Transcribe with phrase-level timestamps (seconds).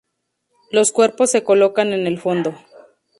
[0.71, 2.55] Los cuerpos se colocan en el fondo.